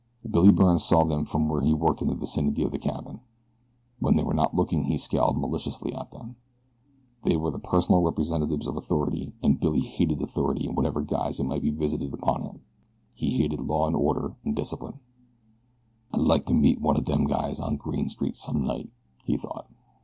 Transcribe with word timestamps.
Billy 0.27 0.49
Byrne 0.51 0.79
saw 0.79 1.03
them 1.05 1.25
from 1.25 1.47
where 1.47 1.61
he 1.61 1.75
worked 1.75 2.01
in 2.01 2.07
the 2.07 2.15
vicinity 2.15 2.63
of 2.63 2.71
the 2.71 2.79
cabin. 2.79 3.19
When 3.99 4.15
they 4.15 4.23
were 4.23 4.33
not 4.33 4.55
looking 4.55 4.85
he 4.85 4.97
scowled 4.97 5.37
maliciously 5.37 5.93
at 5.93 6.09
them. 6.09 6.37
They 7.21 7.37
were 7.37 7.51
the 7.51 7.59
personal 7.59 8.01
representatives 8.01 8.65
of 8.65 8.75
authority, 8.75 9.31
and 9.43 9.59
Billy 9.59 9.81
hated 9.81 10.19
authority 10.23 10.65
in 10.65 10.73
whatever 10.73 11.03
guise 11.03 11.39
it 11.39 11.43
might 11.43 11.61
be 11.61 11.69
visited 11.69 12.15
upon 12.15 12.41
him. 12.41 12.61
He 13.13 13.37
hated 13.37 13.61
law 13.61 13.85
and 13.85 13.95
order 13.95 14.33
and 14.43 14.55
discipline. 14.55 14.99
"I'd 16.11 16.21
like 16.21 16.45
to 16.47 16.55
meet 16.55 16.81
one 16.81 16.97
of 16.97 17.05
dem 17.05 17.25
guys 17.27 17.59
on 17.59 17.75
Green 17.77 18.09
Street 18.09 18.35
some 18.35 18.63
night," 18.65 18.89
he 19.23 19.37
thought. 19.37 19.67